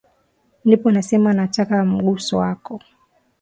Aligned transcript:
Ndipo 0.65 0.91
nasema, 0.91 1.33
nataka 1.33 1.85
mguso 1.85 2.37
wako. 2.37 2.81